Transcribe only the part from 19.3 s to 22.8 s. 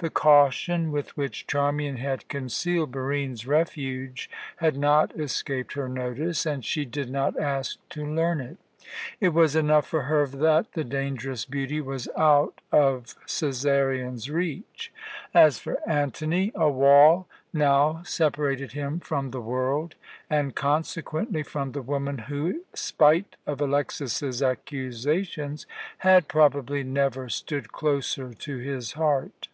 the world, and consequently from the woman who,